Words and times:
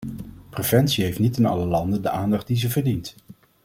Preventie 0.49 1.03
heeft 1.03 1.19
niet 1.19 1.37
in 1.37 1.45
alle 1.45 1.65
landen 1.65 2.01
de 2.01 2.09
aandacht 2.09 2.47
die 2.47 2.57
ze 2.57 2.69
verdient. 2.69 3.15